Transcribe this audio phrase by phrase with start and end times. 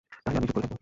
[0.25, 0.77] তাহলেই আমি চুপ করে থাকবো।